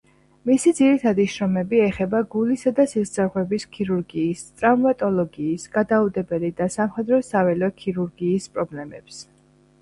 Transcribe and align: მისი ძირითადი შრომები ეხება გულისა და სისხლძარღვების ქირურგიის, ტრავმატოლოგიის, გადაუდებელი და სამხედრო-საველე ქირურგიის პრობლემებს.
მისი 0.49 0.71
ძირითადი 0.77 1.25
შრომები 1.33 1.81
ეხება 1.87 2.21
გულისა 2.35 2.73
და 2.79 2.85
სისხლძარღვების 2.93 3.65
ქირურგიის, 3.77 4.41
ტრავმატოლოგიის, 4.63 5.67
გადაუდებელი 5.77 6.51
და 6.63 6.71
სამხედრო-საველე 6.79 7.71
ქირურგიის 7.85 8.51
პრობლემებს. 8.57 9.23